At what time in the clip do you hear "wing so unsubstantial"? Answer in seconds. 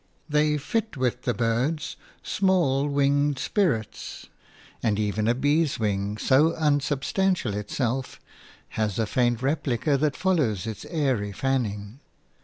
5.77-7.53